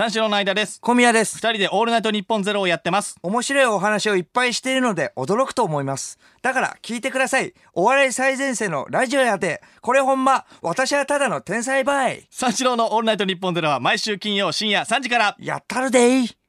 [0.00, 0.80] 三四郎の相田です。
[0.80, 1.36] 小宮です。
[1.36, 3.16] 二人でオールナイトニッポンゼロをやってます。
[3.22, 6.18] 面白いお話をいっぱいしているので驚くと思います。
[6.40, 7.52] だから聞いてください。
[7.74, 15.36] お笑い最前線のラジオやでこれほんま私はただの天才バイ三四郎のオールナイトニッポンゼロは毎週金曜深夜3時から。
[15.38, 16.39] やったるでい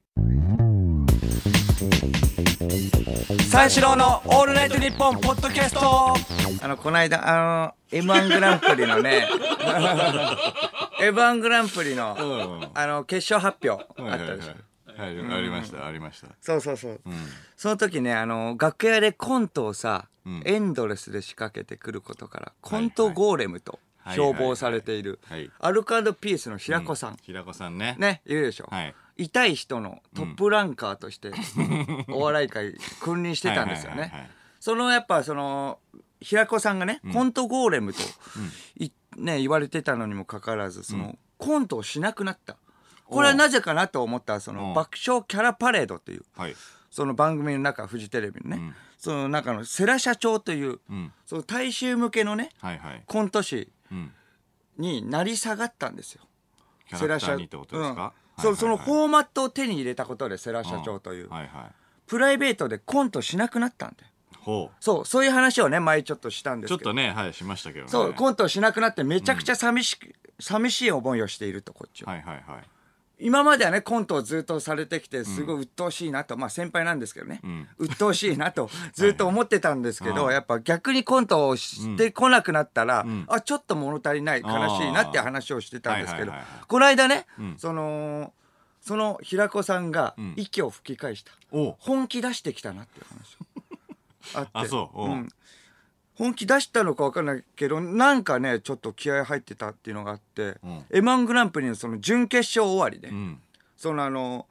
[3.52, 6.14] 三四郎のオールナイトニッポンポッドキャスト。
[6.64, 9.28] あのこの間あの M1 グランプリのね
[10.98, 12.70] M1 グランプリの、うん。
[12.72, 14.30] あの決勝発表はいはいはい。
[14.30, 16.28] あったでしょはい、ありました、ありました。
[16.40, 17.12] そうそうそう、うん。
[17.54, 20.42] その時ねあの楽屋でコントをさ、うん。
[20.46, 23.72] エンドレスで仕掛けてくることからコントゴーレムと。
[23.72, 23.80] はい
[24.10, 25.20] 標榜されている
[25.58, 27.96] アルカードピースの平子さん、平子さんね。。
[27.98, 28.94] ねいるでしょ、はい。
[29.16, 31.32] 痛い人のトップランカーとして
[32.08, 35.78] お笑い界君臨してたんですよねそのやっぱその
[36.20, 37.98] 平子さんがね、コントゴーレムと
[38.78, 42.56] い、ね、言われてたのにもかかわらずその、コントをしなくなった
[43.04, 46.54] これはなぜかなと思ったらそのうん爆笑キャラパレードっていうはい。
[46.90, 51.12] その番組の中フジテレビのね、うんその中の世良社長という、うん。
[51.26, 52.50] その大衆向けのね。
[53.06, 53.66] コント師うん。
[54.78, 56.22] になり下がったんですよ。
[56.88, 58.12] キャラクターにってことですか？
[58.16, 58.18] う
[58.50, 61.50] んそのはいフォーマットを手に入れたことで世良社長という、はいはい。
[62.06, 63.96] プライベートでコントしなくなったんで
[64.38, 66.68] ほそうそういう話をね前ちょっとしたんでう。
[66.68, 67.90] すけどちょっとね、はい、しましたけどね。
[67.90, 69.98] そうコントをしなくなってめちゃくちゃ寂し,、
[70.40, 72.62] 寂しい思いをしているとこっちは、はいはいはい。
[73.22, 77.68] 今まではねコントをずっとされてきてすごい鬱陶しいなと、まあ先輩なんですけどね、ん。
[77.78, 83.24] 鬱陶しいなと ずっと思ってたんですけど、はいやっぱ逆にコントをしてこなくなったら、ん。
[83.28, 86.32] あちょっと物足りない悲しいなって話をしてたんですけど、
[86.66, 87.56] この間ね、ん。
[87.58, 88.32] その
[88.80, 90.34] その平子さんがん。
[90.36, 91.32] 息を吹き返した、
[91.78, 93.38] 本気出してきたなっていう話
[94.34, 95.28] あってあそううん
[96.14, 100.84] 本気出したのか分かんないけどなんかねちょっと気合入ってたっていうのがあって、うん。
[100.90, 103.40] m 1グランプリのその準決勝終わりで、うん。
[103.76, 104.46] そのあの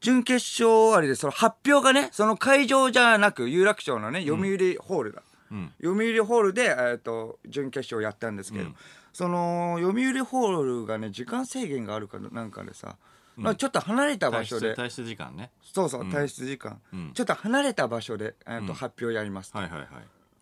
[0.00, 5.72] 準決勝終わりでその発表がねその会場じゃなく有楽町のね読売ホールだ、うん。
[5.82, 8.76] 読売ホールで、えー、と準決勝やったんですけど、うん。
[9.12, 12.96] その読売ホールがね時間制限があるかなんかでさ、
[13.34, 14.76] まあちょっと離れた場退所で。
[14.76, 15.50] 出、退出時間ね。
[15.62, 17.10] そうそう退出時間、うん。
[17.12, 18.74] ちょっと離れた場所で、えーとうん。
[18.74, 19.88] 発表やりますと、はいはいはい。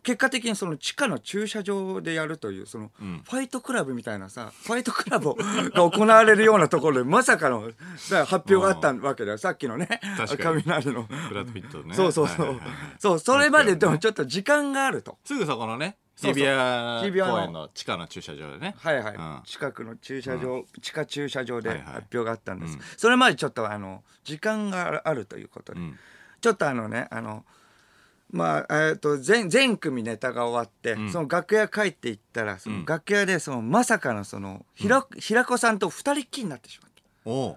[0.09, 3.23] 結果的にその地下の駐車場でやるというそのうん。
[3.29, 9.39] ファイトクラブみたいなさファイトクラブが行われるようなところでまさかのさ発表があったわけだよ。
[9.39, 9.87] さっきのね
[10.17, 10.63] 確かに。
[10.63, 11.03] 雷の。
[11.03, 11.95] ブラッドピットね。
[11.95, 12.61] そうそうそう、
[12.99, 15.19] そうそれまででもちょっと時間があると。
[15.25, 18.77] すぐそこのね、日比谷公園の地下の駐車場でね。
[18.79, 19.43] はいはい、うん。
[19.45, 22.81] 近くの駐車場、地下駐車場で発表があったんです、うん。
[22.97, 25.99] それまでちょっとあの時間があるということで、うん。
[26.41, 27.45] ちょっとあのねあの
[28.31, 31.11] まあえー、と全全組ネタが終わって、ん。
[31.11, 32.85] その楽屋帰っていったらそのうん。
[32.85, 37.03] 楽屋でそのまさかのその平,、平子さんと二人っきりになってしまった。
[37.25, 37.57] おう。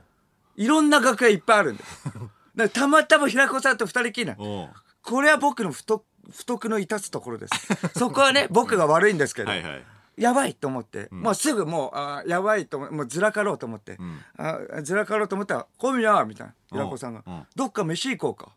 [0.56, 2.04] いろんな楽屋いっぱいあるんです。
[2.74, 4.36] たまたま平子さんと二人っきりな。
[4.36, 7.54] これは僕の不徳不徳の致すところです。
[7.98, 9.84] そこはね僕が悪いんですけど、はいはい。
[10.18, 14.20] やばいと思って、もうすぐもうあーやばいと思もうずらかろうと思って、ん。
[14.38, 16.78] あーずらかろうと思ったら「小宮」みたいなうん。
[16.78, 17.24] 平子さんが。
[17.26, 18.52] うん「どっか飯行こうか」。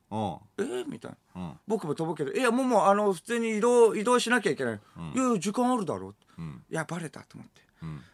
[0.59, 1.43] えー、みたいな。
[1.43, 1.53] うん。
[1.67, 4.75] 僕も飛ぶけど「いやもうもうあの普通に移動移動しなきゃいけない」
[5.15, 6.43] いやいや時間あるだろ」う。
[6.43, 6.63] ん。
[6.71, 7.61] いやバレたと思って。
[7.63, 7.64] うん。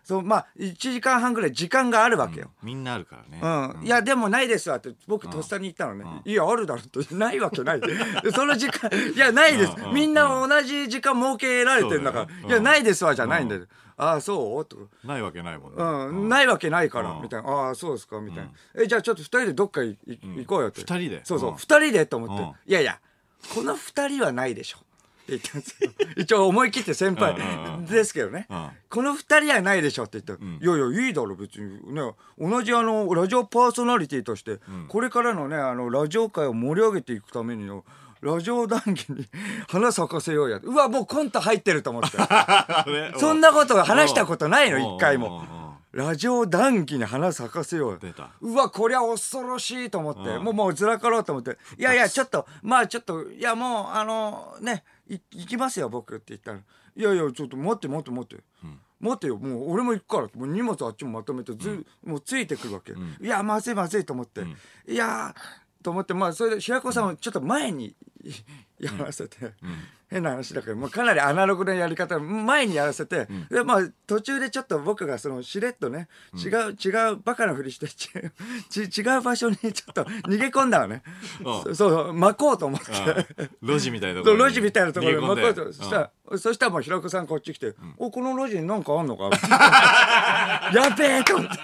[0.02, 3.40] そうまあ1時間半ぐらい時間があるわけよ、みんなあるからね。
[3.78, 3.86] うん。
[3.86, 6.98] いやでもないですわって僕とっさに言ったのね、いやあるだろって。
[7.14, 7.80] ないわけない。
[7.80, 7.88] で
[8.34, 9.72] その時間 いやないです。
[9.92, 12.48] みんな同じ時間設けられてるんだから。
[12.48, 13.66] いやないですわじゃないんだよ、
[13.96, 14.64] ああそう？
[14.64, 14.76] と。
[14.76, 15.82] かないわけないもんね。
[15.82, 17.22] うん、ないわけないから、うん。
[17.22, 17.48] みたいな。
[17.48, 19.96] ああそうですかみたいな、えじゃあちょっと二人でどっか行
[20.46, 20.80] こうよって。
[20.80, 21.20] 二人で？
[21.24, 21.50] そうそう。
[21.50, 22.48] うん二人でと思って、うん。
[22.48, 22.98] いやいや
[23.54, 24.78] この二人はないでしょ
[25.30, 27.36] 言ったんですよ一応思い切って先輩
[27.86, 28.68] ですけどね、うん。
[28.88, 31.94] この二人はないでしょって言ったら、いやいやいいだろ別に。
[31.94, 34.58] ね同じあのラジオパーソナリティとして、
[34.88, 37.84] これからのねあのラジオ界を盛り上げていくためにの
[38.20, 39.26] ラジオ談義に
[39.68, 42.18] 花咲かせようやうわもうコント入ってると思って。
[43.18, 47.98] そんなこと話したことないの一回もラジオ談義に花咲かせよう。
[48.00, 48.30] 出た。
[48.40, 50.44] うわこりゃ恐ろしいと思って、うん。
[50.44, 51.58] もうもうずらかろうと思って。
[51.78, 56.62] いやいやちょっとまあちょっといやもうあのねい行きますよ僕って言ったらい
[57.02, 58.44] やいやちょっと待って待って待って、
[59.00, 60.28] 待ってよもう俺も行くから。
[60.34, 64.42] もう荷物あっちもまとめてず、もうついてくるわけ、いやまずいまずいと思って、
[64.86, 66.14] いやーと思って。
[66.14, 67.94] まあそれで平子さんをちょっと前にい
[68.80, 69.36] やらせて、
[70.08, 77.86] 変な話だけど、まあ、かなりアナログなやり方前にやらせて、でまあ途中でちょっと僕がそのしれっとね違う、違うバカなふりして
[78.70, 81.02] ちち違う場所にちょっと逃げ込んだのね、
[81.40, 81.44] うん。
[81.44, 82.86] そうそう巻こうと思って。
[83.62, 89.28] 路地みたいなとこそうろに路地みたいなところで巻こうとそしたら、そしたらもう平子さんこっち来て「おこの路地になんかあんのか?
[90.74, 91.56] 」やべえと思って。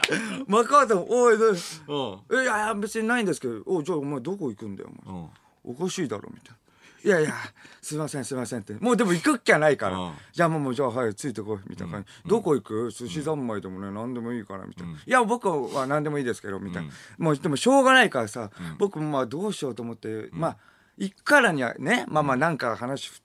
[0.47, 1.50] 巻こうとおいどう？
[1.50, 2.38] うん。
[2.38, 5.20] えいやいや別にないんですけど「おじゃあお前どこ行くんだよお前。
[5.23, 5.29] うん
[5.67, 6.57] おかしいだろ」みたいな。
[7.05, 7.35] いやいや
[7.81, 8.73] すいませんすいませんって。
[8.75, 10.13] もうでも行くっきゃないから、うん。
[10.33, 12.91] じゃあもうもうじゃあはいついてこいみたいな感じ、どこ行く？
[12.91, 20.57] 寿司三昧でもね何でもいいからみたいな、いや僕は何でもいいですけどみたいな、もうでもしょうがないからさ、僕もまあどうしようと思って、まあ
[20.97, 23.21] 行くからにはねまあまあなんか話振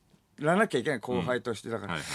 [0.45, 2.07] らなきゃいけない後輩としてだから、はいはい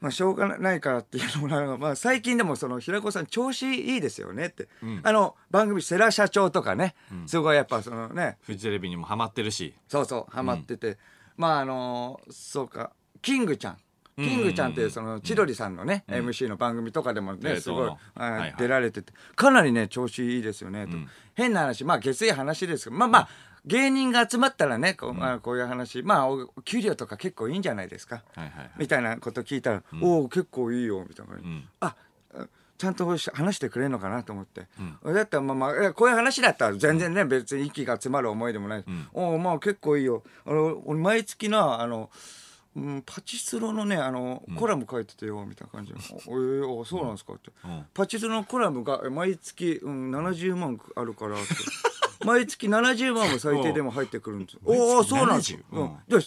[0.00, 4.68] まあしょうがないからっていうのもなんかまあ最近でもその平子さん調子いいですよねって、
[5.02, 6.94] あの番組世良社長とかね、
[7.26, 8.36] すごいやっぱそのね。
[8.42, 9.74] フジテレビにもハマってるし。
[9.88, 10.98] そうそうハマってて、
[11.36, 13.78] まああのそうかキングちゃん。
[14.18, 17.90] キングちゃんっていうその千鳥さんのね、MC の番組とかでもねすごい
[18.58, 19.12] 出られてて。
[19.34, 20.96] かなりね調子いいですよねと、
[21.34, 23.28] 変な話まあ下水話ですけどまあまあ
[23.66, 26.02] 芸人が集まったらねこう,、まあ、こういう話。
[26.02, 28.70] まあお給料とか結構いいんじゃないですか、はいはいはい。
[28.78, 31.34] みたいなこと聞いたら「おお結構いいよ」みたいな。
[31.34, 31.68] 感じ、ん。
[31.80, 31.96] あ
[32.78, 34.66] ちゃんとし話してくれるのかなと思って、
[35.02, 38.84] だったらまあまあこういう話だったら全然ね別に息が詰まる思いでもない、
[39.14, 40.22] おおまあ結構いいよ。
[40.44, 42.10] あの俺毎月なあの
[42.76, 45.94] うん、パチスロのねあの、コラム書いててよみたいな感じ。
[45.96, 45.98] で
[46.28, 47.86] 「おえー、あそうなんですか」って、ん。
[47.94, 51.54] パチスロのコラムがえ毎月、うん、70万あるから」って
[52.24, 55.52] 毎月70万も最低でも入ってくるんですおおそうなんです。
[55.52, 56.26] よ、70うん、で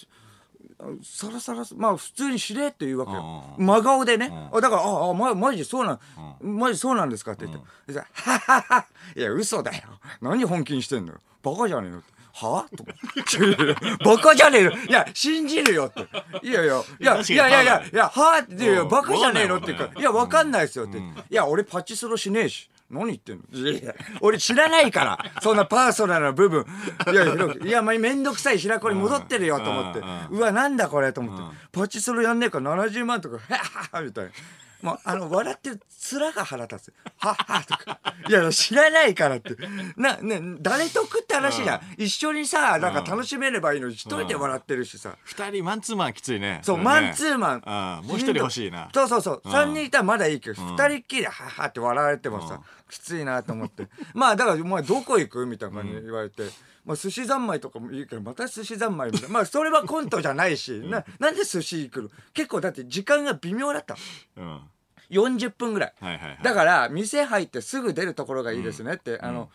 [1.04, 3.44] さらさらまあ普通にしれって言うわけよ。
[3.58, 6.00] う真顔でね、あだから「ああまマジそうなん、
[6.42, 9.84] マジそうなんですか」って言って「でさはははいや嘘だよ。
[10.22, 11.20] 何本気にしてんのよ。
[11.44, 12.14] バカじゃねえの」って。
[12.32, 12.66] は？
[12.78, 14.72] とかいやいやバカじゃねえの？
[14.72, 16.48] いや信じるよって。
[16.48, 18.90] いやいやいやいやいやはっていやいやうん。
[18.90, 23.44] バカじゃねえのっていうかいやわかんないですよって、いや俺パチスロしねえし何言ってんの？
[23.52, 25.26] いやいや俺知らないから。
[25.42, 26.66] そんなパーソナルな部分。
[27.12, 27.34] いやいや
[27.66, 30.02] いやまあめんどくさい平子に戻ってるよと思って。
[30.32, 31.58] うわなんだこれと思って。
[31.72, 33.58] パチスロやんねえから70万とかはっ
[33.94, 34.32] はっみたいな。
[34.82, 35.82] もうあの笑ってる
[36.12, 36.94] 面が腹立つ。
[37.18, 38.00] はっはとか。
[38.28, 39.56] いや知らないからって。
[39.98, 41.82] な、ね、誰得って話じゃん。
[41.98, 45.18] 一緒にさ、なんか楽しめればいいのに一人で笑ってるしさ。
[45.24, 48.06] 二人マンツーマンきついねそう、れねマンツーマン。
[48.06, 49.42] もう一人欲しいなそうそうそう。
[49.44, 53.88] うん三人いたらまだいいけど、二人っきりはっはって笑われてもさ、きついなと思って。
[54.14, 55.46] まあだから、お前どこ行く？
[55.46, 56.44] みたいな感じで言われて。
[56.86, 59.34] まあ寿司三昧とかもいいけど、また寿司三昧みたいな。
[59.34, 62.10] まあそれはコントじゃないし、な、なんで寿司行くの？
[62.34, 63.96] 結構だって時間が微妙だった。
[64.38, 64.62] うん
[65.10, 65.94] 40分ぐらい。
[66.00, 69.50] はいはいはいだから、店入ってすぐ出るところがいいですねって、あの、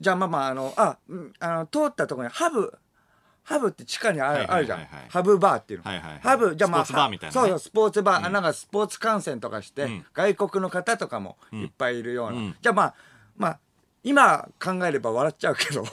[0.00, 2.76] じゃあまあまあ、あの、あ、うんあの、通ったところにハブ、
[3.44, 5.08] ハブって地下にある,、はいはいはいはいあるじゃん。
[5.08, 5.84] ハブバーっていうの。
[5.88, 12.36] はいはいはいハブ、じゃあまあ、スポーツバーみたいなねそうそう、スポーツバー、なんかスポーツ観戦とかして、ん外国の方とかもいっぱいいるような。
[12.36, 12.94] うんじゃあまあ、
[13.36, 13.58] まあ、
[14.06, 15.84] 今考えれば笑っちゃうけど、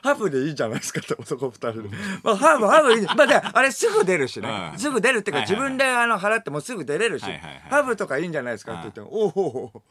[0.00, 1.88] ハブでいいじゃないですかって男二人で。
[2.22, 3.06] まあ、ハブ、ハブいい。
[3.06, 4.70] まあ、であれすぐ出るしね。
[4.72, 7.24] うんすぐ出るっていうか、自分であの払ってもすぐ出れるし、
[7.68, 9.82] ハブとかいいんじゃないですかって言っても、おお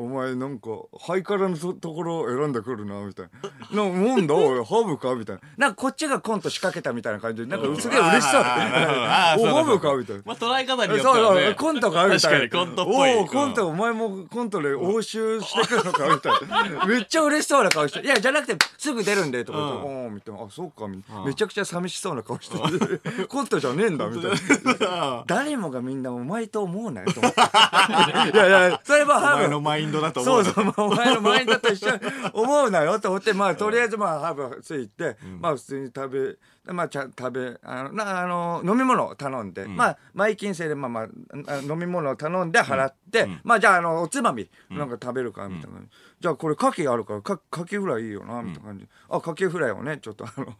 [0.00, 0.68] お前なんか
[1.00, 3.26] ハイカラのとところを選んでくるなみたい
[3.72, 3.82] な。
[3.84, 5.14] な なんだおいハブか？
[5.16, 5.42] みたいな。
[5.56, 7.18] なんかこっちがコント仕掛けたみたいな。
[7.18, 8.40] 感じでなんかすげえ嬉しそう。
[8.40, 9.94] おハブか？
[9.96, 10.22] みたいな。
[10.24, 11.44] まあ捉え方によってはね。
[11.46, 12.06] そうコントか？
[12.06, 12.48] みたいな。
[12.48, 13.14] 確かにコントっぽい。
[13.16, 16.08] おおコントお前もコントで応酬してくるのか？
[16.14, 16.86] みたいな。
[16.86, 18.00] めっちゃ嬉しそうな顔して。
[18.00, 20.04] いやじゃなくてすぐ出るんでとか言ってうん。
[20.04, 20.42] おおみたいな。
[20.44, 20.86] あそうか
[21.26, 22.56] めちゃくちゃ寂しそうな顔して。
[23.26, 24.30] コントじゃねえんだみたい
[24.88, 25.24] な。
[25.26, 27.40] 誰もがみんなお前と思うなよと思って。
[27.40, 29.48] いやいやそれもハブ
[29.88, 32.00] ンドだと思そううそう、まあ、お前のマインドと一緒に
[32.32, 41.06] 思うなよと思って、まあ、とりあえず、まあ、ハーブついて、まあ、普通に食べ、まあ、ちゃん食べ、あの、な、あの、飲み物を頼んで、まあ、前金制で、まあ、まあ、
[41.46, 45.78] あ飲み物を頼んで払って、まあ、じゃあ、あの、おつまみ、なんか食べるか、みたいな。
[45.78, 45.90] 感じ。
[46.20, 48.86] じゃあ、これ、牡蠣あるから、か、牡蠣フライいいよな、みたいな感じ。
[49.08, 50.54] あ、牡蠣フライをね、ちょっと、あの、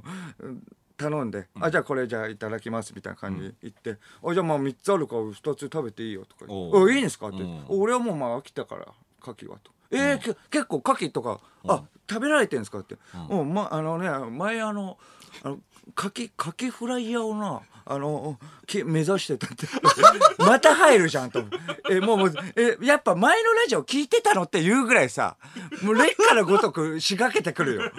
[0.98, 7.64] 頼んで、あじゃあこれじゃあいただきますみたいな感じで言って、あじゃあまあ3つあるから2つ食べていいよとかおいいんですかって、うん。
[7.68, 8.86] 俺はもうまあ飽きたから
[9.22, 9.72] 牡蠣はと。
[9.90, 12.96] えーけ結構牡蠣とか、あ食べられてんですかって、
[13.30, 13.52] うん。
[13.52, 14.98] まあのね前あの
[15.42, 15.58] あの
[15.96, 19.66] 牡蠣牡蠣フライヤーをなあのき目指してたって。
[20.38, 21.42] また入るじゃんと。
[21.90, 25.36] えもうもうえやっぱ前のラジオ聞いてたのって言うぐらいさ
[25.82, 27.92] もう劣化のごとく仕掛けてくるよ。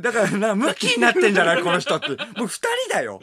[0.00, 2.08] だからなムキになってんじゃないこの人って。
[2.08, 3.20] もう2人だよ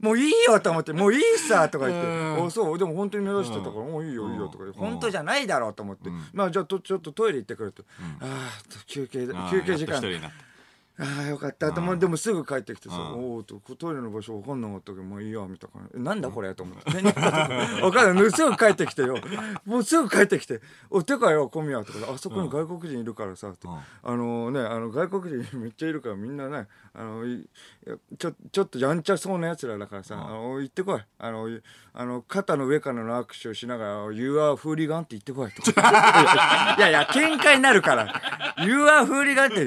[0.00, 7.84] もういいよと思って、もういいさとか言って、あ、そう、でも本当に目指してたから、もういいよいいよとか言って、本当じゃないだろうと思って、まあじゃあとちょっとトイレ行ってくると、
[8.20, 10.00] ああ、休憩、休憩時間
[11.00, 11.72] ああよかった。
[11.72, 13.32] と思うでもすぐ帰ってきてさ「うん。
[13.32, 17.12] おお」とトイレの場所分かんなかったけどまあいいやみたいな「えなんだこれ?」と思って「何分
[17.92, 18.30] かんない。
[18.30, 19.16] すぐ帰ってきてよ。
[19.64, 23.66] もうすぐ帰ってきて「おてかよ小宮」とか「あそこに外国人いるからさ」って。
[23.66, 23.74] うん。
[24.02, 27.24] あのねあの外国人めっちゃいるからみんなねあの
[28.18, 30.26] ちょちょっとやんちゃそうなやつらだからさ、うん。
[30.26, 31.00] あの行ってこい。
[31.18, 35.90] あのいあの肩の上からの握手をしながら「You are フーリガン」って言ってこいとか。
[36.78, 38.04] いやいや喧嘩になるから
[38.64, 39.64] 「You are フーリガン」って。
[39.64, 39.66] い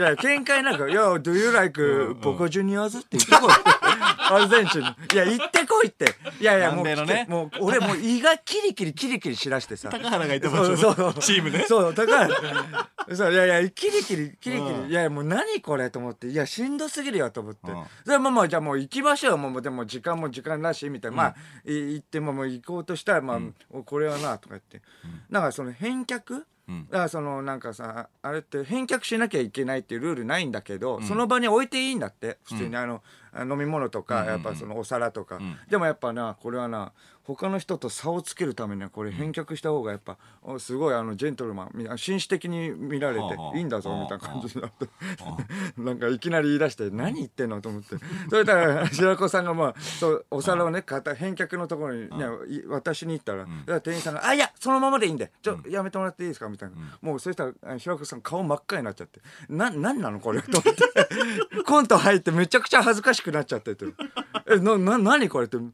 [0.00, 3.50] や喧嘩になるから「いや Do you like ボカジュニアーズ?」って言ってこい。
[4.28, 4.88] アルゼンチンに。
[4.88, 6.06] いや行ってこいって。
[6.40, 7.26] いやいやもうね。
[7.28, 9.88] もう俺もう胃がキリキリキリキリしだしてさ。
[9.90, 10.76] 高原がいた場所。
[10.76, 11.14] そうそう。
[11.14, 11.64] チームね。
[11.68, 16.26] そうだからそういやいやキリキリキリキリ、いやもう何これと思って。
[16.26, 17.84] いやしんどすぎるよと思って、うん。
[18.04, 19.38] でもまあじゃあもう行きましょう。
[19.38, 23.38] もうでも時間も時間だしみたいな、まあい行ってももう行こうとしたらまあ、
[23.70, 24.82] おこれはなとか言って、
[25.30, 26.86] なんかその返却うん。
[26.86, 32.76] だからそのなんかさあれって返却しなきゃいけないっていうルールないんだけど、その場に置いていいんだって普通に。
[32.76, 35.58] あの、あ飲み物とか、やっぱそのお皿とか、ん。
[35.68, 36.92] でもやっぱなこれはな
[37.26, 44.86] 他の人と差をつけるためにはこれ返却した方がやっぱ、おすごいあのジェントルマンみ紳士的に見られていいんだぞはあみたいな感じになって。
[45.76, 47.96] なんかいきなり言い出して何言ってんのと思って。
[48.30, 51.02] それから白子さんがまあそうお皿をね返
[51.34, 53.46] 却のところにねい渡しに行ったら
[53.80, 56.76] 店員さんが「あいやそのままでいいんでちょやめてもらっていいですか?」みたいな。
[57.00, 60.86] もうそしたらあ白子さん顔真っ赤になっちゃって「な何なのこれ」と思って。
[61.66, 63.86] コント入ってめちゃくちゃ恥ずかしくなっちゃってて
[64.48, 65.68] 「えなな何これ?」って「おう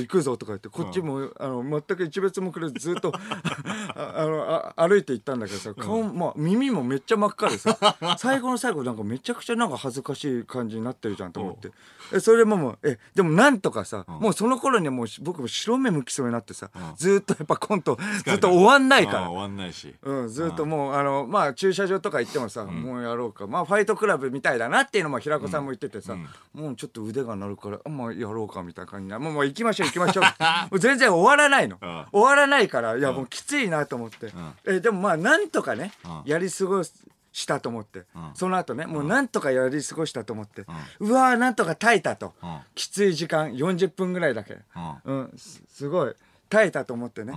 [0.00, 0.68] 行くぞ」とか言って。
[0.68, 3.12] こっちもあの全く一別もくれずずっと
[3.94, 7.78] ああのあ歩いて行ったんだけどさ顔、まあ、耳もめっちゃ真っ赤でさ
[8.18, 11.70] 最後の最後なんかめちゃくちゃなんか恥ずかしい感じになってるじゃんと思って。
[12.12, 19.20] えそれでももうえでもなんとかさ、もうその頃にはもう僕も白目向きそうになってさ、ずっとやっぱコントずっと終わんないから。
[19.20, 19.94] うん終わんないし。
[20.02, 23.46] うん、ずっともうあのまあ駐車場とか行ってもさ、もうやろうか。
[23.46, 26.16] まあファイトクラブみたいだなっていうのも平子さんも言っててさ、
[26.52, 30.24] もうちょっと腕が鳴るからあまあやろうかみたいな感じなもうもう行きましょう行きましょう。
[30.70, 32.06] もう全然終わらないの、うん。
[32.12, 34.32] 終わらないからいやもうきついなと思って、
[34.64, 36.22] えでもまあなんとかね、うん。
[36.24, 38.04] やり過ごしたと思って、ん。
[38.34, 40.64] その後ねもうなんとかやり過ごしたと思って、
[41.00, 42.60] うわーなんとか耐えたと、うん。
[42.74, 45.00] きつい時間40分ぐらいだけ、うん。
[45.04, 46.14] うん、すすごい。
[46.48, 47.36] 耐えたと思ってね、う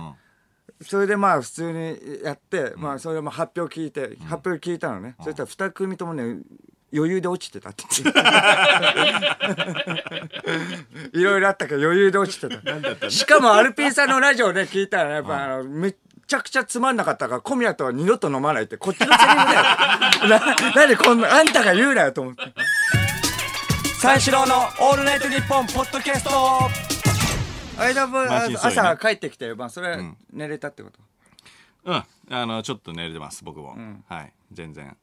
[0.84, 0.86] ん。
[0.86, 6.38] それでまあ普通にやって、まあそれも発表聞いて、発表聞いたのね、そしたら2組ともね
[6.92, 7.84] 余裕で落ちてたって
[11.12, 13.10] いろいろあったけど余裕で落ちてた。
[13.10, 15.94] しかもアルピーさんのラジオで聞いたらねやっぱあのめっ
[16.26, 19.42] ちゃくちゃつまんなかったから小宮とは二度と飲まないってこっちのセリフだよ。
[20.28, 20.38] な
[20.74, 22.42] なんでこんなあんたが言うなよと思って。
[24.00, 26.30] 三四郎の「オールナイトニッポン」ポッドキャスト。
[27.78, 29.98] 間も朝帰ってきて、まあ、それは
[30.32, 30.98] 寝れたってこと、
[31.84, 32.04] うん。
[32.30, 33.76] あのちょっと寝れてます僕も。
[34.08, 34.32] はい。
[34.52, 34.96] 全然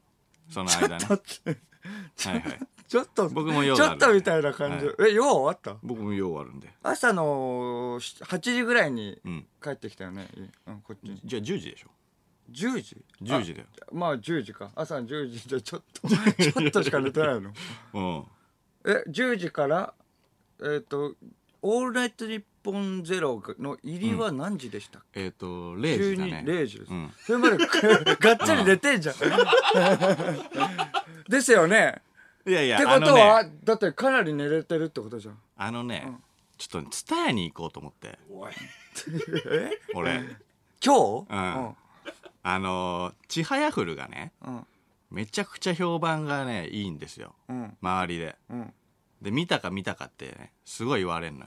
[0.50, 1.06] その間ね。
[1.06, 2.58] はいはい。
[2.88, 5.76] ちょっと僕も用ちょっとみたいな感じ、え用終わった？
[5.82, 6.72] 僕も用あるんで。
[6.82, 9.46] 朝のし8時ぐらいにうん。
[9.62, 10.28] 帰ってきたよね、
[10.66, 11.20] うん、こっちに。
[11.24, 11.88] じゃあ10時でしょ
[12.52, 13.66] ？10時？10時だよ。
[13.82, 14.70] あまあ10時か。
[14.76, 17.52] 朝の10時でちょっと ちょっとしか寝てないの。
[17.94, 18.24] うん。
[18.84, 19.94] え10時から
[20.62, 21.16] えっ、と
[21.62, 26.44] 「オールナイトニッポンゼロの入りは何時でしたっけ、えっと0時だね。
[26.44, 27.12] 0時です、うん。
[27.16, 29.14] それまでがっつり寝てんじゃん。
[31.28, 32.02] ですよね。
[32.44, 33.52] いやいやってこあのとは、ね。
[33.62, 35.38] だってかなり寝れてるってことじゃん。
[35.56, 36.12] あのね
[36.58, 38.18] ちょっとツタヤに行こうと思って。
[39.52, 40.24] え 俺。
[40.84, 41.26] 今日？
[41.30, 41.76] うん。
[42.42, 44.66] あのちはやふるがねうん。
[45.12, 47.36] めちゃくちゃ評判がねいいんですよ。
[47.48, 47.76] うん。
[47.80, 48.34] 周りで。
[48.50, 48.74] うん。
[49.22, 51.46] で見たか見たかってねすごい言われるのよ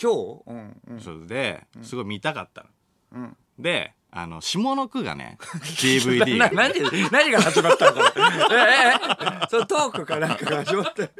[0.00, 0.42] 今日？
[0.46, 1.00] うんうん。
[1.00, 2.68] それですごい見たかったの。
[3.12, 3.36] うん。
[3.58, 5.36] であの下の句がね
[5.76, 6.72] DVD な何
[7.10, 8.62] 何が始まったのこれえ
[8.92, 9.46] ええ。
[9.50, 11.10] そのトークかなんかが始まって。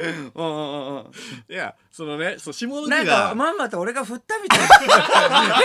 [1.53, 4.67] いやそのねそう下の句なんがかまんまと俺が振ったみたいな。
[5.61, 5.65] へ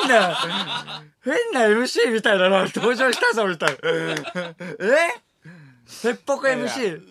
[0.00, 3.76] 変な変な MC みたいなの登場したぞみたいな。
[4.80, 6.08] え？
[6.08, 7.02] へっぽこ MC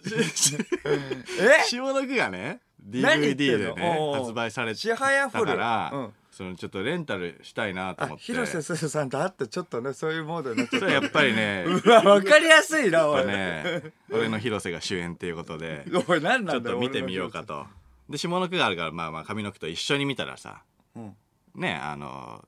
[1.39, 1.63] え？
[1.67, 6.13] 下の句がね DVD でね発売されてちはやふるだから、うん。
[6.31, 8.23] そのちょっとレンタルしたいなとあ思って。
[8.23, 17.65] 広瀬すずさんと会ってちょっとねそういうモードになっちゃっそれやっぱりねたうわ分かりやすいなおい、ね俺の広瀬が主演っていうことでちょっと見てみようかと。
[18.09, 20.63] で下の句があるからまあまあ上の句と一緒に見たらさ
[20.95, 21.15] うん。
[21.55, 22.43] ねあの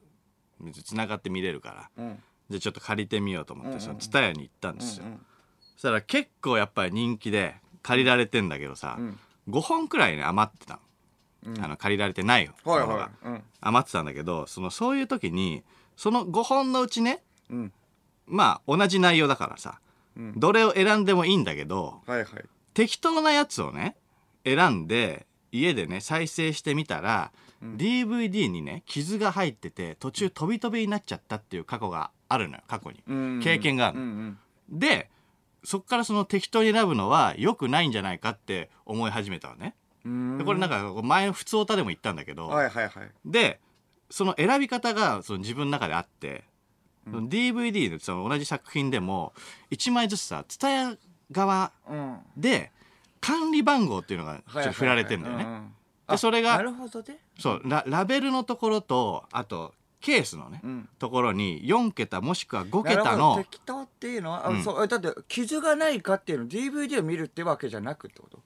[0.84, 2.24] つながって見れるからうん。
[2.50, 5.20] じゃあちょっと借りてみようと思ってその蔦屋に行ったんですよ、うん
[5.76, 10.80] そしたら結構やっぱり人気で借りられてんだけどさ、ん5本くらいね余ってた
[11.46, 13.44] の,、あの借りられてないもはいのが、はいうん。
[13.62, 15.64] 余ってたんだけどそのそういう時に
[15.96, 17.74] その5本のうちねうん。
[18.26, 19.80] まあ同じ内容だからさ、
[20.18, 20.34] うん。
[20.40, 22.46] どれを選んでもいいんだけどはいはい。
[22.74, 23.96] 適当なやつをね
[24.46, 27.32] 選んで家でね再生してみたら、
[27.62, 33.40] DVD にね傷が入ってて途中飛び飛びになっちゃったっていう過去があるのよ過去に、うん。
[33.42, 34.12] 経験があるの、うんう
[34.76, 34.80] ん。
[34.80, 35.10] で
[35.64, 39.76] そっからその適当に選ぶのは良くないんじゃないかって思い始めたのね。
[40.04, 43.12] これなんか前の普通歌でも言ったんだけど、はいはいはい。
[43.26, 43.60] で
[44.10, 46.44] その選び方がその自分の中であって、
[47.06, 49.34] その DVD のその同じ作品でも
[49.72, 50.98] 1枚ずつさ TSUTAYA
[51.32, 52.18] 側うん。
[52.38, 52.72] で
[53.22, 55.46] 管理番号っていうのがちょっと振られてんだよね。
[56.10, 57.18] でそれがあなるほどね。
[57.40, 60.90] そうララベルのところとあとケースのね、うん。
[61.00, 63.04] ところに4桁もしくは5なるほど。
[63.04, 64.64] 桁の適当っていうのは、あうん。
[64.64, 68.40] そうえだって傷がないかっていうの DVD を見るってわけじゃなくってこと？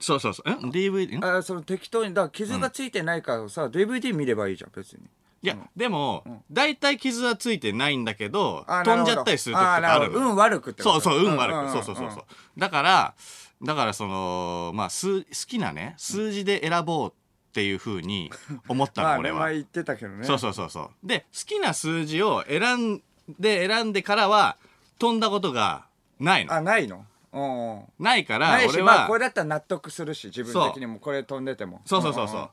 [0.00, 0.50] そうそうそう。
[0.50, 1.24] ん DVD ん？
[1.24, 5.00] あその適当にだから傷がついてないからをさ、DVD 見ればいいじゃん別に。
[5.42, 12.24] いや、でも、大体傷はついてないんだけどあ飛んじゃったりする時とかある運悪くってそうそう運悪く、んんんそうそうそうそう。
[12.56, 13.14] だから
[13.62, 17.23] だからそのまあ数好きなね数字で選ぼうって
[17.62, 18.32] いうふうに
[18.68, 20.24] 思ったの、まあね俺は、前言ってたけどね。
[20.24, 21.06] そうそうそうそう。
[21.06, 23.02] で好きな数字を選ん
[23.38, 24.56] で選んでからは
[24.98, 25.86] 飛んだことが
[26.18, 26.52] ないの。
[26.54, 27.04] あないの？
[27.32, 27.82] うんうん。
[27.98, 31.82] ないから俺はまあこれだったら納得するし自分的にもこれ飛んでても。
[31.84, 32.50] そうそうそうそう。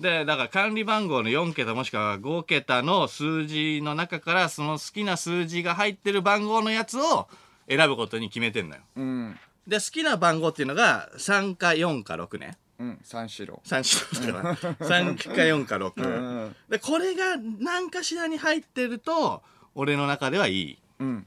[0.00, 7.28] でだから管理番号の4桁もしくは5桁の数字の中からその好きな数字が入ってる番号のやつを
[7.68, 8.82] 選ぶことに決めてんのよ。
[8.96, 9.04] うん。
[9.04, 12.58] うんで好きな番号っていうのが3か4か6ね。
[12.78, 13.60] うん三四郎。
[13.64, 14.56] 3だから。
[14.76, 19.42] 3か4か6、うんうんでこれが何かしらに入ってると
[19.74, 20.78] 俺の中ではいい。
[20.98, 21.26] うん。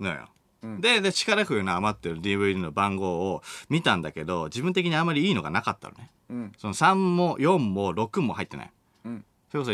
[0.00, 0.28] のよ。
[0.62, 0.80] うん。
[0.80, 6.10] でで力不の余ってる DVD の番号を見たんだけど自分的にあまりいいのがなかったのね。
[6.30, 6.52] うん。
[6.58, 8.72] その3も4も6も入ってない。
[9.04, 9.24] うん。
[9.50, 9.72] それこそ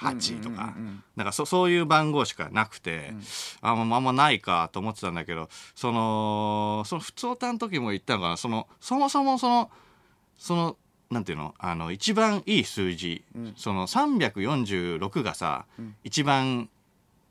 [0.00, 1.04] 1278とか、うんうんうんうん。
[1.16, 3.12] なんかそそういう番号しかなくて、
[3.60, 8.36] あもうあんまないかと思ってたんだけどそのその普通歌の時も言ったのかな。
[8.36, 9.70] そのそもそもその
[10.38, 10.76] その
[11.10, 11.54] なんていうの？
[11.58, 13.24] あの一番いい数字、
[13.56, 15.66] その346がさ、
[16.04, 16.68] 一番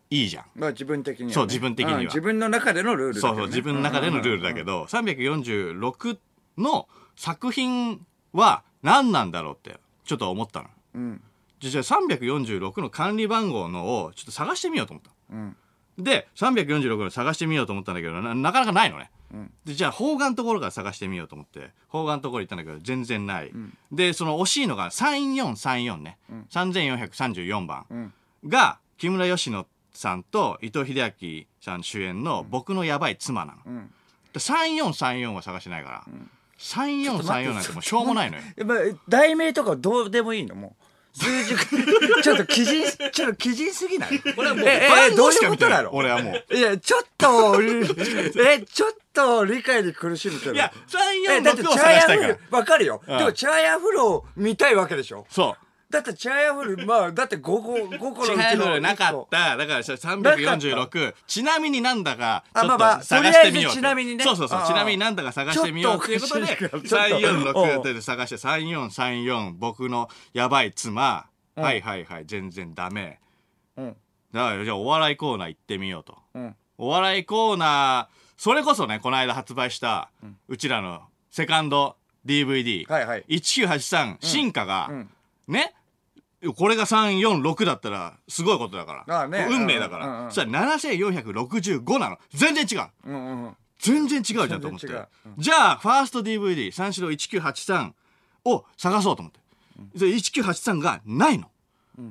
[0.09, 0.45] いいじゃん。
[0.55, 1.33] まあ自分的にはね。
[1.33, 1.99] そう自分的には。
[1.99, 3.37] うん自分の中でのルールだけどね。
[3.37, 6.17] そうそう自分の中でのルールだけど、346
[6.57, 10.69] の作品は何なんだろうってちょっと思ったの。
[10.95, 11.21] うん
[11.59, 15.11] じゃあ346の管理番号のをちょっと探してみようと思った。
[15.33, 15.55] うん。
[15.97, 19.11] で346の探してみようと思ったんだけどななかなかないのね。
[19.33, 19.51] うん。
[19.65, 23.51] でじゃあ方眼のところから探してみようと思って方眼のところ行ったんだけど全然ない、
[23.91, 26.17] でその惜しいのが3434ね、
[26.51, 28.13] 3434番うん
[28.47, 33.59] が木村佳乃さんと伊藤英明さん主演の「僕のやばい妻」なの。
[33.65, 33.91] うん。
[34.31, 36.03] で3434は探してないから、
[36.59, 38.43] 3434なんてもうしょうもないのよ。
[38.55, 40.55] やっぱ題名とかどうでもいいの？
[40.55, 41.55] もう数字
[42.23, 44.19] ちょっと基準ちょっと基準すぎない？
[44.19, 45.83] これはもうええどういう見てない。
[45.85, 45.95] ことなの？
[45.95, 46.55] 俺はもう。
[46.55, 50.71] いやちょっと えちょっと理解に苦しむけどいや
[51.29, 52.33] えだって346をチャーヤフ探したいから。
[52.33, 52.39] ル。
[52.51, 53.17] わかるよ、うん。
[53.17, 55.25] でもチャーヤフルを見たいわけでしょ？
[55.29, 55.65] そう。
[55.89, 59.21] だってチャーヤフルまあだって5個 5個のうち違のうなか1個。
[59.23, 59.57] った。
[59.57, 61.15] だからさなか346。
[61.25, 63.41] ちなみになんだか、ちょっと探してみようと。
[63.41, 64.23] とりあえずちなみにね。
[64.23, 64.67] そうそうそう。
[64.67, 66.93] ちなみになんだか探してみようっていうことで、ちょっとおかしい。
[66.93, 71.25] からちょっと346で探して、3434、僕のやばい妻。
[71.55, 71.63] うん。
[71.63, 73.19] はいはいはい、全然ダメ。
[73.77, 73.97] うん。
[74.31, 76.17] だからじゃあお笑いコーナー行ってみようと。
[76.35, 76.55] うん。
[76.77, 80.11] お笑いコーナー、それこそね、この間発売した、
[80.47, 83.25] うちらのセカンド DVD、はいはい。
[83.27, 85.09] 1983進化が、うん。
[85.47, 85.73] ね
[86.55, 89.27] これが346だったらすごいことだから。
[89.27, 89.47] ね。
[89.49, 92.17] 運命だから、うんうんうんそしたら7465なの。
[92.33, 92.87] 全然違う。
[93.05, 93.55] うんうんうん。
[93.79, 95.07] 全然違うじゃんと思って、う。
[95.25, 95.33] うん。
[95.37, 97.91] じゃあファースト DVD 三四郎1983
[98.45, 99.39] を探そうと思って、
[99.97, 101.49] で1983がないの、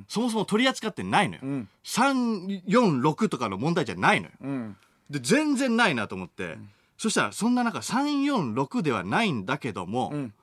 [0.07, 1.69] そもそも取り扱ってないのよ、ん。
[1.83, 4.33] 346とかの問題じゃないのよ。
[4.41, 4.77] うん。
[5.09, 6.57] で全然ないなと思って、
[6.97, 10.33] そしたらそんな中346ではないんだけども、うん。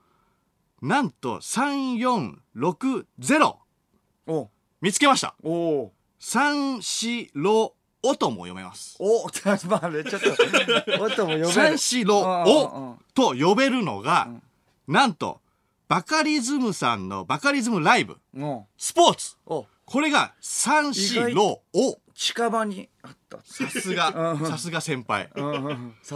[0.82, 3.58] なんと3460お
[4.80, 5.34] 見つけました。
[5.42, 8.96] おお三四郎おとも読めます。
[9.00, 9.26] お
[9.68, 10.38] まあねちょっと音
[11.00, 11.48] も読める。
[11.48, 14.28] 三四郎おと呼べるのが、
[14.86, 15.40] なんと
[15.88, 18.44] バカリズムさんのバカリズムライブう。
[18.44, 19.36] んスポーツ。
[19.46, 23.38] おこれが三四郎お近場にあった。
[23.44, 25.30] さすがさすが先輩。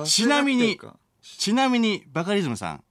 [0.05, 0.79] ちなみに
[1.23, 2.85] ちなみにバカリズムさん、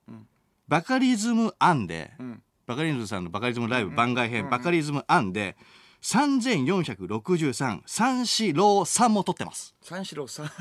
[0.68, 5.58] バカリズム案で、んバカリズムさんのバカリズムライブ番外編、バカリズム案で
[6.04, 9.74] 3463三四郎さんも撮ってます。
[9.82, 10.52] 三四郎さん。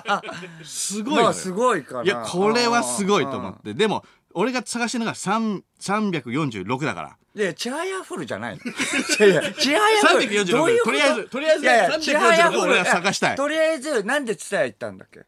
[0.64, 2.02] すごいまあすごいかな。
[2.04, 3.74] いやこれはすごいと思って。
[3.74, 7.16] でも俺が探してるのが3 346だから。
[7.36, 8.62] いやチャーヤフルじゃないの。
[8.64, 9.80] いやいやチャーヤ
[10.12, 10.28] フル。
[10.30, 10.90] 346どういうこと？
[10.90, 13.36] とりあえずとりあえずいやいやチャーヤフ346ル俺は探したい。
[13.36, 15.20] とりあえずなんで伝え行ったんだっけ？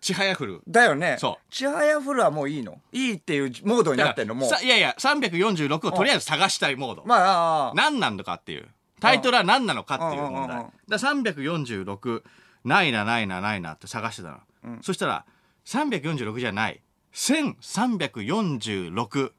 [0.00, 0.60] ちはやふる。
[0.68, 1.16] だよね。
[1.18, 1.52] そう。
[1.52, 2.80] ちはやふるはもういいの？
[2.92, 4.34] いいっていうモードになってんの？
[4.34, 4.48] もう。
[4.48, 8.68] さいやいや346をとりあえず探したいモード、まあ何なのかっていう。
[9.00, 10.32] タイトルは何なのかっていう問題。
[10.32, 10.64] うんうんうんうん。
[10.88, 12.22] だから346
[12.64, 14.38] ないなないなないなって探してたの、
[14.82, 15.24] そしたら
[15.66, 16.80] 346じゃない。
[17.14, 19.32] 1346、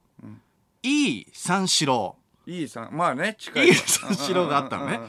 [0.84, 2.16] いい三四郎。
[2.46, 5.00] いいさまあね近い三四郎があったのね。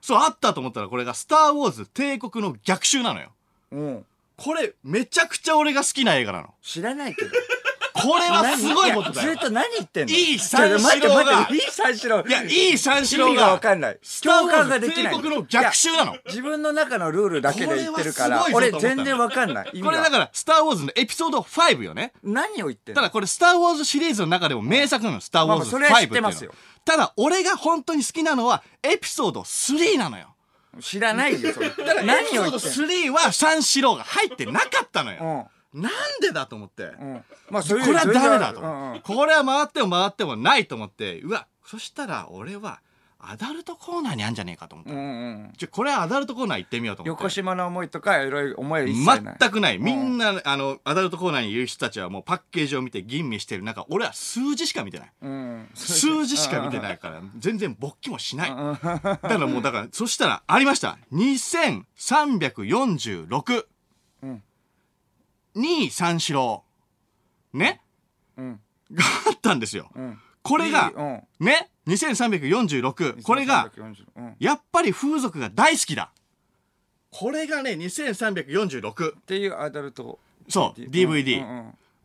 [0.00, 3.32] そうあったと思ったらこれが「スター・ウォーズ帝国の逆襲」なのよ。
[3.72, 6.54] うんうんこれめちゃくちゃ俺が好きな映画なの。
[6.62, 7.30] 知らないけど。
[7.98, 9.28] これはすごいことだよ。
[9.30, 10.14] やずっと何言ってんの？
[10.14, 12.24] いい三四郎がいい三四郎。
[12.26, 13.98] いやいい三四郎意味がわがかんない。
[14.22, 15.14] 共感ができない。
[15.14, 16.16] 帝国の逆襲なの。
[16.26, 19.80] 自分の中のルールだけで言ってるから俺全然わかんない。
[19.80, 22.12] これだから「スター・ウォーズ」のエピソード5よね。
[22.22, 23.00] 何を言ってんの？
[23.00, 26.52] ただこれ「スター・ウォーズ」シリーズの中でも名作なの「スター・ウォーズ5」まあまあそれは知ってますよ。
[26.84, 30.35] ただ俺が本当に好きなのはエピソード3なのよ
[30.80, 31.70] 知らないよそれ。
[31.70, 35.50] だからエ何を言ってんの？3は三四郎が入ってなかったのよ。
[35.74, 36.84] なんでだと思って？
[36.84, 37.12] うん。
[37.12, 38.60] うんまあそこれはダメだと。
[38.60, 39.00] うんうん。
[39.00, 41.20] これは回っても回ってもないと思って。
[41.20, 42.80] うわそしたら俺は
[43.28, 47.22] アダルトコーナーにあんじゃねえかと思ってうんうんじゃこれはアダルトコーナー行ってみようと思って。
[47.22, 49.36] 横島の思いとかいろいろ思いは一切ない。
[49.40, 53.62] 全くないみんな、あのアダルトコーナーにいる人たちはもうパッケージを見て吟味してる。
[53.62, 55.12] 中俺は数字しか見てない。
[55.22, 55.68] うん。
[55.74, 58.50] 数字しか見てないから全然勃起もしない。
[58.50, 60.98] だからもうだからそしたらありました。
[61.12, 63.64] 2346
[64.22, 64.42] うん。
[65.56, 66.64] 2位三四郎。
[67.52, 67.80] ね？
[68.36, 68.60] うん。
[68.92, 69.90] があったんですよ。
[69.94, 70.92] うんこれが
[71.40, 74.34] ね2346これが2340うん。
[74.38, 76.10] やっぱり風俗が大好きだ。
[77.10, 80.18] これがね2346っていうアダルト。
[80.48, 81.44] そう DVD、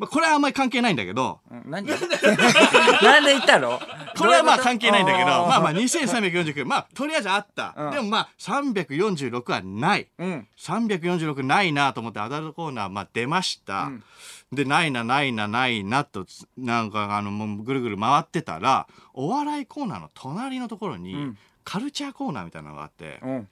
[0.02, 1.42] まあ、これはあんまり関係ないんだけど。
[1.52, 1.86] うん何？
[1.86, 3.80] なんで言ったの？
[4.18, 5.26] これはまあ関係ないんだけど。
[5.28, 7.92] まあまあ2349まあとりあえずあった、うん。
[7.92, 10.08] でもまあ346はない。
[10.18, 10.48] うん。
[10.58, 14.04] 346ないなと思ってアダルトコーナーまあ出ました、うん。
[14.52, 16.26] でないなないなないなと
[16.58, 21.38] なんかあのもうぐるぐる回ってたらお笑いコーナーの隣のところに、うん。
[21.64, 23.48] カルチャーコーナーみたいなのがあって、うん。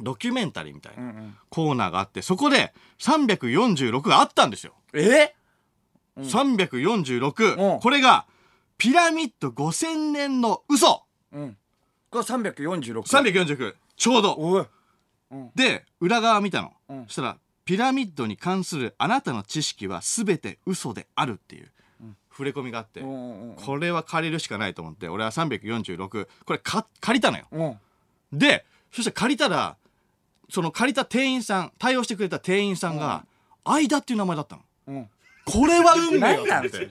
[0.00, 1.14] ドキュメンタリーみたいな
[1.48, 5.34] コーナーがあってそこで346があったんですよ、え？
[6.18, 7.80] 346、うん。
[7.80, 8.26] これが
[8.76, 11.02] ピラミッド5000年の嘘。
[11.32, 11.56] うん。
[12.10, 14.34] これ346 349ちょうど。
[14.38, 14.66] おい。
[15.54, 17.04] で裏側見たの、うん。
[17.06, 21.70] そしたらピラミッドに関するあなたの知識は全て嘘であるっていう
[22.30, 23.56] 触れ込みがあって、うんうんうん。
[23.56, 27.46] これは借りるしかないと思って俺は346これか借りたのよ。
[27.52, 28.38] うん。
[28.38, 29.76] でそして借りたら
[30.48, 33.26] その借りた店員さん対応してくれた店員さんが
[33.64, 34.62] 間っていう名前だったの。
[34.86, 35.08] うん
[35.50, 36.90] これは運命だ何なって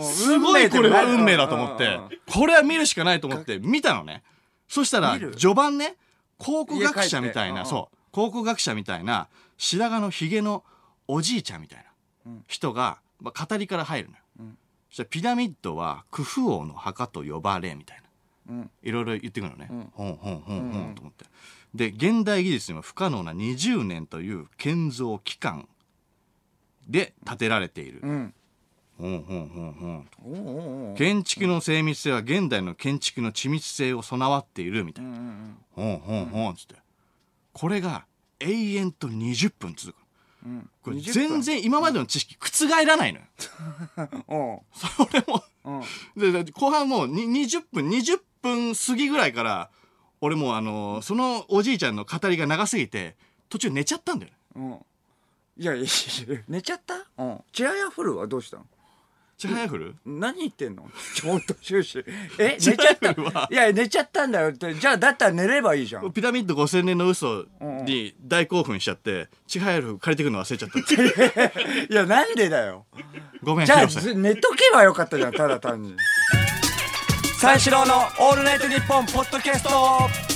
[0.00, 2.00] すごいこれは運命だと思って。
[2.32, 4.22] これは見るしかないと思って見たのね。
[4.68, 5.36] そしたら見る？
[5.36, 5.96] 序盤ね
[6.38, 7.64] 考古学者みたい家帰って。
[7.64, 9.28] なそう考古学者みたいな
[9.58, 10.64] 白髪のひげの
[11.06, 11.84] おじいちゃんみたいな
[12.32, 12.44] うん。
[12.46, 14.58] 人が、まあ、語りから入るのよ、うん。
[14.88, 18.02] そしたらピラミッドはクフ王の墓と呼ばれみたい
[18.48, 18.54] な。
[18.54, 18.70] うん。
[18.82, 19.90] いろいろ言ってくるのね、うん。
[19.92, 20.90] ほんほんほんほうん。
[20.92, 21.26] んと思って。
[21.74, 25.68] で現代技術にも不可能な20年という建造期間
[26.88, 28.02] で建てられている、
[30.96, 35.98] 建築の精密性は現代の建築の緻密性を備わっているみたいな、うんうんほん。
[35.98, 36.76] ほんほんつって。
[37.52, 38.04] これが
[38.40, 39.96] 永遠と20分続く。
[40.46, 40.70] うん。
[40.82, 41.12] これ20分。
[41.12, 43.24] 全然今までの知識覆らないのよ。
[44.74, 45.42] それも。
[45.64, 46.32] うん。
[46.32, 49.70] でで後半もうに20分20分過ぎぐらいから
[50.20, 53.16] 俺もうあのーそのおじいちゃんの語りが長すぎて
[53.48, 54.38] 途中寝ちゃったんだよね。
[54.56, 54.78] うん
[55.58, 56.94] いやいやいや寝ちゃった？
[57.18, 57.40] うん。
[57.52, 58.64] チアヤフルはどうしたの？
[59.38, 60.88] ちはやふる何言ってんの？
[61.16, 62.04] ちょっと終始。
[62.38, 64.72] え 寝ちゃったチアヤフルはいや寝ちゃったんだよって。
[64.74, 66.12] じゃあだったら寝ればいいじゃん。
[66.12, 70.78] ピラミッド5000年の嘘に大興奮しちゃってちはやふる借りてくるの忘れちゃった。
[71.92, 72.86] いやなんでだよ。
[73.42, 75.96] ごめんじゃあ寝とけばよかったじゃんただ単に。
[77.40, 80.31] 三四郎の「オールナイトニッポン」ポッドキャスト